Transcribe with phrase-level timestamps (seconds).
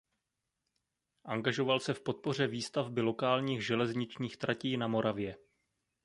[1.25, 5.37] Angažoval se v podpoře výstavby lokálních železničních tratí na Moravě.